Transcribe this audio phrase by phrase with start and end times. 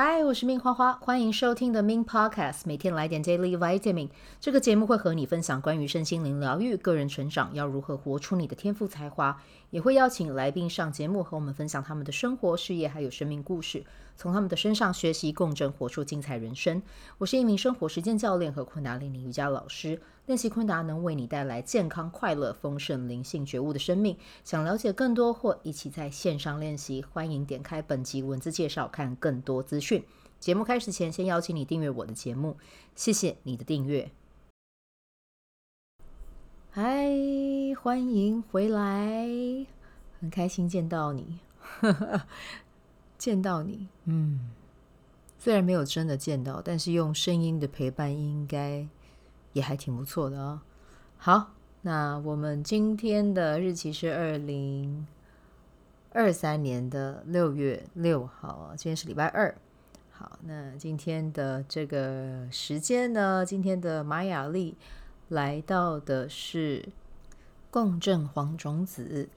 [0.00, 4.08] 嗨，我是命花花，欢迎收听的 Min Podcast，每天来点 Daily Vitamin。
[4.38, 13.84] 这个节目会和你分享关于身心灵疗愈、个人成长，要如何活出你的天赋才华，也会邀请来宾上节目和我们分享他们的生活、事业还有生命故事，
[14.18, 16.82] 从他们的身上学习共振，活出精彩人生。
[17.18, 20.02] 我是一名生活实践教练和昆达里尼瑜伽老师。
[20.26, 24.18] 练习昆达能为你带来健康、快乐、丰盛、灵性觉悟的生命。
[24.42, 30.04] 想了解更多或一起在线上练习，欢迎点开本集文字介绍看更多资讯。
[30.40, 32.56] 节目开始前，先邀请你订阅我的节目，
[32.96, 34.10] 谢谢你的订阅。
[36.72, 37.08] 嗨，
[37.80, 39.28] 欢迎回来，
[40.20, 41.38] 很开心见到你，
[43.18, 44.48] 见到你，嗯，
[45.38, 48.86] 虽然没有真的见到，但是用声音的陪伴应该。
[49.54, 50.60] 也还挺不错的哦。
[51.16, 55.06] 好，那我们今天的日期是二零
[56.12, 59.52] 二三年的六月六号啊，今天是礼拜二。
[60.12, 64.76] 好，那今天的这个时间呢，今天的玛雅丽
[65.28, 66.86] 来到的是
[67.70, 69.28] 共振黄种子。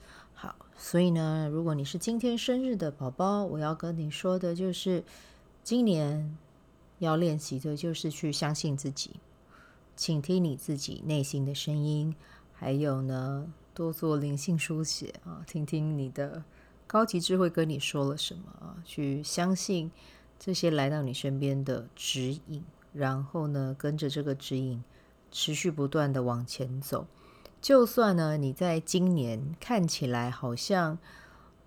[0.84, 5.04] 所以呢，如果你是今天生日的宝宝，我要跟你说的就是，
[5.64, 6.36] 今年
[6.98, 9.12] 要练习的就是去相信自己。
[9.96, 12.16] 倾听你自己内心的声音，
[12.52, 16.44] 还有呢，多做灵性书写啊，听听你的
[16.88, 19.92] 高级智慧跟你说了什么啊，去相信
[20.40, 24.84] 这些来到你身边的指引，然后呢，跟着这个指引
[25.32, 27.06] 持续不断的往前走。
[27.62, 30.98] 就算呢，你在今年看起来好像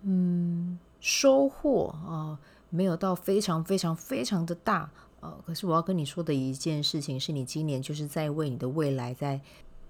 [0.01, 2.37] 嗯收获啊
[2.69, 4.91] 没有到非常非常非常的大。
[5.43, 9.41] 可是我要跟你说的一件事情是，你今年就是在为你的未来在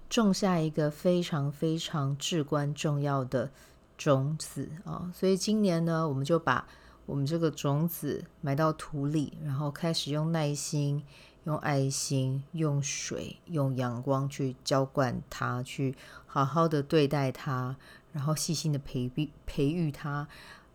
[0.08, 3.50] 种下一个非常非常至关重要的
[3.98, 5.12] 种子啊！
[5.14, 6.66] 所以今年呢，我们就把
[7.04, 11.02] 我们这个种子埋到土里，然后开始用耐心、
[11.46, 15.96] 用爱心、用水、用阳光去浇灌它，去
[16.26, 17.74] 好好的对待它，
[18.12, 20.28] 然后细心的培育培育它。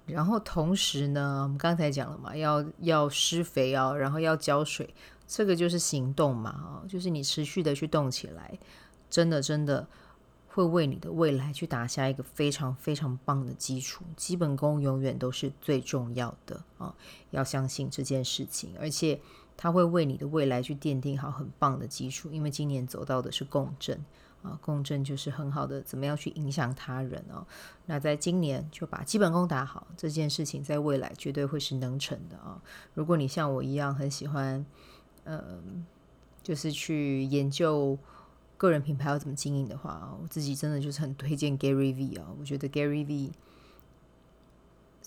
[0.07, 4.93] 然后同时呢，我们刚才讲了嘛，要要施肥哦，然后要浇水，
[5.27, 8.57] 这个就是行动嘛，啊，就是你持续的去动起来，
[9.09, 9.85] 真的真的
[10.47, 14.03] 会为你的未来去打下一个非常非常棒的基础。
[14.15, 16.95] 基本功永远都是最重要的啊，
[17.29, 19.19] 要相信这件事情，而且
[19.55, 24.03] 它会为你的未来去奠定好很棒的基础，因为今年走到的是共振。
[24.43, 27.45] 啊，共振就是很好的，怎么样去影响他人哦？
[27.85, 32.59] 那在今年就把基本功打好，这件事情在未来绝对会是能成的啊！
[32.95, 34.65] 如果你像我一样很喜欢，
[35.25, 35.61] 呃，
[36.41, 37.95] 就是去研究
[38.57, 42.25] 个人品牌要怎么经营的话，我自己真的就是很推荐 Gary V 啊！
[42.39, 43.31] 我觉得 Gary V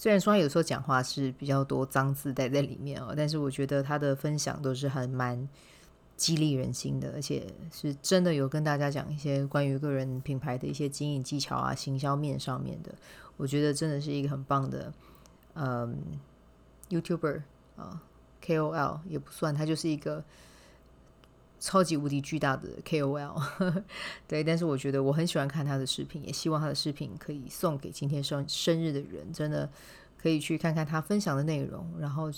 [0.05, 5.49] 虽然说他有时候讲话是比较多脏字带在里面哦，但是我觉得他的分享都是很蛮。
[6.17, 12.95] 激励人心的，而且是真的有跟大家讲一些关于个人品牌的一些经营技巧啊、行销面上面的，
[13.37, 14.93] 我觉得真的是一个很棒的，
[15.55, 15.97] 嗯
[16.89, 17.43] ，YouTuber
[17.77, 18.01] 啊
[18.45, 20.23] ，KOL 也不算，他就是一个
[21.65, 23.83] 超级无敌巨大的 KOL，
[24.29, 29.69] 对，但是我觉得我很喜欢看他的视频，也希望他的视频可以送给今天生生日的人，真的
[30.21, 32.31] 可以去看看他分享的内容，然后。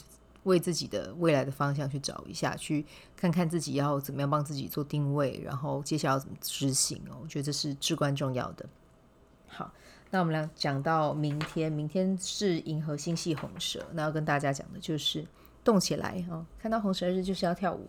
[0.45, 2.87] 为自己的未来的方向去找一下，去
[3.17, 7.19] 看看自己要怎么样帮自己做定位，然后接下来要怎么执行哦。
[7.21, 8.65] 我觉得这是至关重要的。
[9.49, 9.73] 好，
[10.09, 15.27] 那我们来讲到明天，明天是银河星系红蛇，那要跟大家讲的就是
[15.65, 16.47] 动起来哦。
[16.61, 17.89] 看到红蛇日就是要跳舞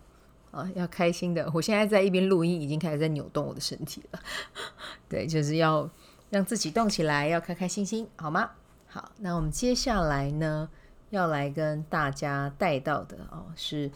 [0.50, 1.50] 啊，要开心的。
[1.54, 4.20] 我现在在一边录音，已经开始在扭动我的身体了。
[5.08, 5.88] 对，就是要
[6.30, 8.50] 让自己动起来，要开开心心，好吗？
[8.86, 10.68] 好，那我们接下来呢？
[11.10, 13.90] 要来跟大家带到的哦，是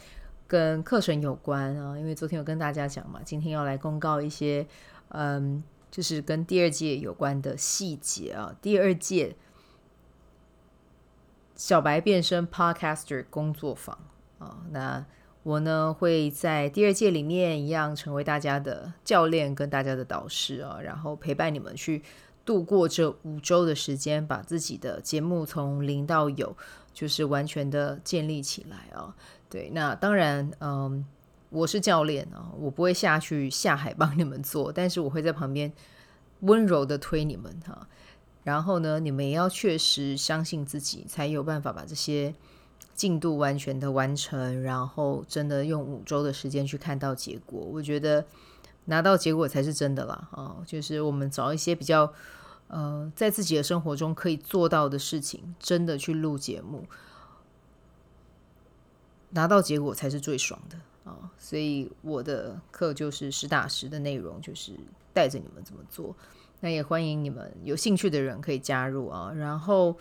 [0.47, 4.65] 跟课程有关啊，因为昨天有跟大家讲嘛，今天要来公告一些，
[5.09, 8.55] 嗯，就是跟第二届有关的细节啊。
[8.63, 9.35] 第二届
[11.55, 13.95] 小白变身 Podcaster 工作坊
[14.39, 15.05] 啊，那
[15.43, 22.01] 我呢会在第二届里面一样成为大家的教练跟大家的导师啊，然后陪伴你们去
[22.43, 26.55] 度过这五周的时间，把自己的节目从零到有。
[26.93, 29.15] 就是完全的建立起来啊、
[29.49, 31.03] 对，那当然，嗯，
[31.49, 35.73] 我是教练啊、我不会下去下海帮你们做，但是我会在旁边
[36.41, 37.87] 温柔的推你们哈、
[38.43, 42.31] 然后呢，你们也要确实相信自己，才有办法把这些
[42.93, 47.59] 进度完全的完成，然后真的用五周的时间去看到结果。
[47.59, 48.25] 我觉得
[48.85, 52.13] 拿到结果才是真的啦啊，就是我们找一些比较。
[52.69, 56.87] 呃，在自己的生活中可以做到的事情，真的去录节目，
[59.31, 64.71] 拿到结果才是最爽的啊、所以我的课就是实打实的内容，就是
[65.13, 66.15] 带着你们怎么做。
[66.61, 69.31] 那也欢迎你们有兴趣的人可以加入啊。
[69.35, 69.95] 然后，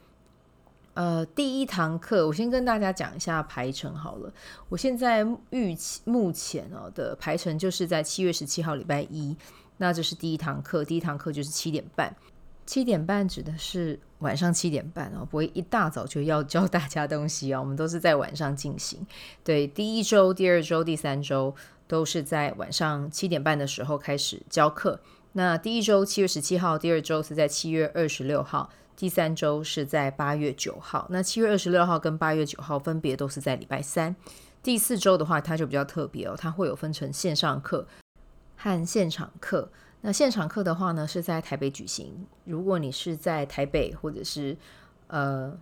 [0.94, 4.32] 呃，第一堂课我先跟大家讲一下排程好了。
[4.68, 9.36] 我现在预期目前哦的排程就是在七月十七号礼拜一，
[9.78, 10.84] 那这是第一堂课。
[10.84, 12.14] 第一堂课就是七点半。
[12.64, 17.60] 七点半指的是晚上七点半哦，不会一大早就要教大家东西哦。
[17.60, 19.04] 我们都是在晚上进行。
[19.42, 21.54] 对，第一周、第二周、第三周
[21.88, 25.00] 都是在晚上七点半的时候开始教课。
[25.32, 28.70] 那第一周七月十七号，第二周是在七月二十六号，
[29.02, 31.08] 第三周是在八月九号。
[31.10, 34.14] 那七月二十六号跟八月九号分别都是在礼拜三。
[34.62, 37.84] 第四周的话，它就比较特别哦，它会有分成线上课
[38.54, 39.68] 和现场课。
[40.02, 42.24] 那现场课的话呢，是在台北举行。
[42.44, 44.56] 如果你是在台北或者是
[45.08, 45.52] 呃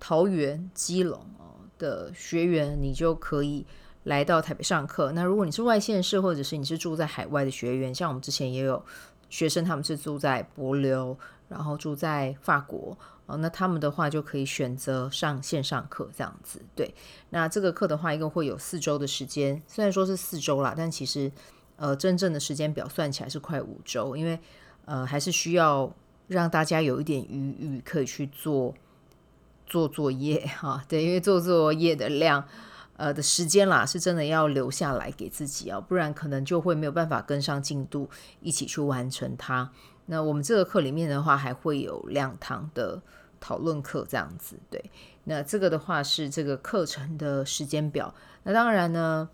[0.00, 3.64] 桃园、基隆哦的学员，你就可以
[4.02, 5.12] 来到台北上课。
[5.12, 8.84] 那如果你是外县市，或者是你是住在海外的学员，像我们之前也有
[9.30, 11.16] 学生，他们是住在柏流，
[11.54, 16.60] 然后住在法国哦，那他们的话就可以选择上线上课这样子。
[16.74, 16.94] 对，
[17.30, 21.32] 那这个课的话，一共会有四周的时间，虽然说是四周啦，但其实。
[21.76, 24.38] 呃，真正的时间表算起来是快五周，因为
[24.84, 25.92] 呃还是需要
[26.28, 28.72] 让大家有一点余裕可以去做
[29.66, 30.84] 做作业哈。
[30.88, 32.46] 对，因为做作业的量
[32.96, 38.08] 呃的时间啦，是真的要留下来给自己啊，不然可能就会没有办法跟上进度，
[38.40, 39.72] 一起去完成它。
[40.06, 43.02] 那我们这个课里面的话，还会有两堂的
[43.40, 44.58] 讨论课这样子。
[44.70, 44.90] 对，
[45.24, 48.14] 那这个的话是这个课程的时间表。
[48.42, 49.28] 那当然呢。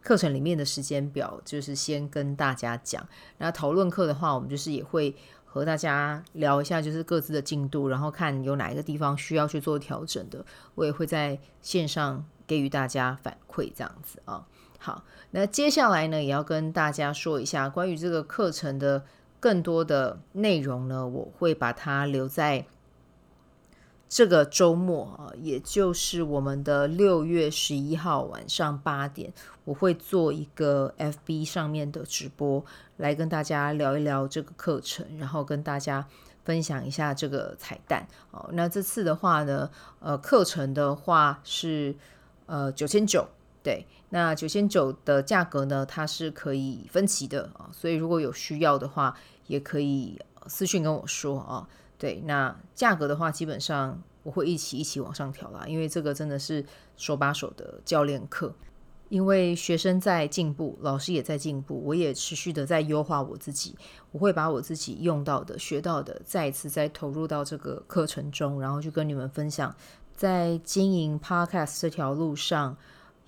[0.00, 3.06] 课程里面的时间表就是先跟大家讲，
[3.38, 5.14] 那讨论课的话，我们就是也会
[5.44, 10.42] 和大家聊一下，就是各自的进度，然后看有哪一个地方需要去做调整的，
[10.76, 14.46] 我也会在线上给予大家反馈，这样子啊。
[14.78, 19.04] 好，那接下来呢，也要跟大家说一下关于这个课程的
[19.40, 22.66] 更多的内容呢，我会把它留在。
[24.10, 29.30] 这个周末啊，也就是我们的六月十一号晚上八点，
[29.66, 32.64] 我会做一个 FB 上面的直播，
[32.96, 36.06] 来跟大家聊一聊这个课程，然后跟大家
[36.42, 38.08] 分享一下这个彩蛋。
[38.30, 39.70] 哦，那这次的话呢，
[40.00, 41.94] 呃，课程的话是
[42.46, 43.28] 呃九千九，
[43.62, 49.14] 对，那九千九的价格呢，它是可以分期的啊，所以如果有需要的话，
[49.46, 51.68] 也可以私讯跟我说啊。
[51.98, 56.64] 对，那价格的话，基本上我会一起一起往上调啦，因为这个真的是
[56.96, 58.54] 手把手的教练课，
[59.08, 63.76] 因为学生在进步，老师也在进步，我也持续的在优化我自己，
[64.12, 69.74] 我会把我自己用到的、学到的，再一次再投入到这个课程中，然后去跟你们分享，
[70.14, 72.76] 在经营 Podcast 这条路上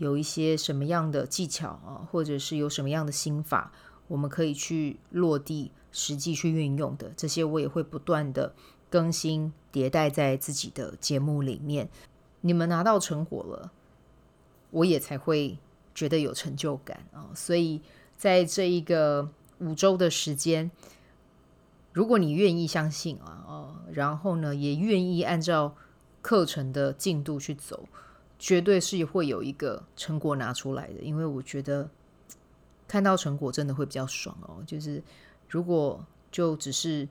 [0.00, 3.70] 有一些什么样的技巧啊，或者是有什么样的心法，
[4.08, 5.70] 我们可以去落地。
[5.92, 8.54] 实际去运用的这些，我也会不断的
[8.88, 11.90] 更新迭代在自己的节目里面。
[12.42, 13.72] 你们拿到成果了，
[14.70, 15.58] 我也才会
[15.92, 17.30] 觉得有成就感啊！
[17.34, 17.82] 所以
[18.16, 20.70] 在这一个五周的时间，
[21.92, 25.74] 如果你愿意相信啊，哦，然后呢，也愿意按照
[26.22, 27.88] 课程的进度去走，
[28.40, 30.94] 绝对是会有一个成果拿出来的。
[31.00, 31.88] 因为我觉得
[32.88, 35.00] 看到成果真的会比较爽哦，就是。
[35.52, 37.08] 如果就只是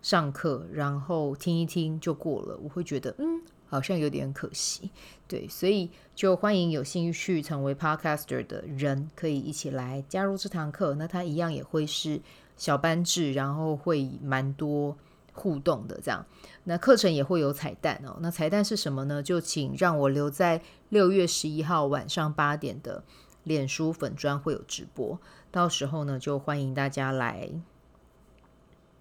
[0.00, 4.88] 上课，然后听一听就过了，我会觉得嗯，好像有点可惜。
[5.26, 10.94] 对，所以就欢迎有兴趣成为 Podcaster 的人，可以一起来加入这堂课。
[10.94, 12.20] 那它一样也会是
[12.56, 14.96] 小班制，然后会蛮多
[15.32, 16.24] 互动的这样。
[16.64, 18.18] 那课程也会有彩蛋哦。
[18.20, 19.22] 那彩蛋是什么呢？
[19.22, 23.04] 就请让我留在六月十一号晚上八点的
[23.44, 25.18] 脸书粉专会有直播，
[25.50, 27.50] 到时候呢，就欢迎大家来。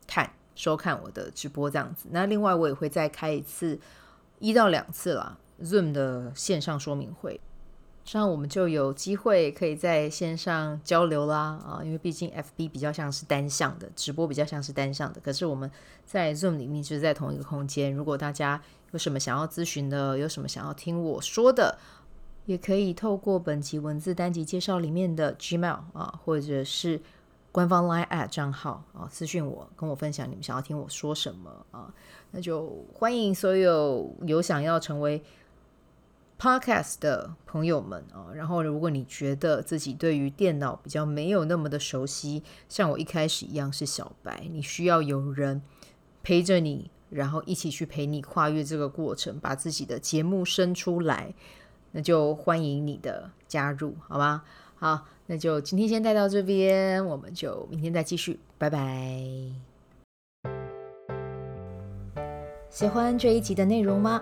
[0.07, 3.79] 看收看我的直播这样子，那另外我也会再开一次
[4.39, 7.39] 一到两次啦，Zoom 的线上说明会，
[8.11, 15.69] 这样我们就有机会可以在线上交流啦啊，因为毕竟 FB 比较像是单向的，直播比较像是单向的，可是我们
[16.07, 17.93] 在 Zoom 里面就是在同一个空间。
[17.93, 18.59] 如果大家
[18.93, 21.77] 有什么想要咨询的，有什么想要听我说的，
[22.47, 26.99] 也可以透过本集文字单集介绍里面的 Gmail 啊，或者是。
[27.51, 31.91] 官方 Line@ 账号啊，私讯我，跟我分享你们想要听我说什么啊，
[32.29, 35.19] 那就欢迎所有有想要成为
[36.39, 38.31] Podcast 的朋友们啊。
[38.33, 45.61] 然后，如果你觉得自己对于电脑比较没有那么的熟悉，像我一开始一样是小白，你需要有人
[46.23, 51.33] 陪着你，然后一起去陪你跨越这个过程，把自己的节目生出来。
[51.91, 54.43] 那就欢迎你的加入，好吗？
[54.75, 59.21] 好，那就今天先带到这边，我们就明天再继续，拜拜。
[62.69, 64.21] 喜欢这一集的内容吗？